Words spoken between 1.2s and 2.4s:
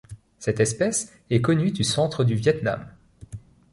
est connue du centre du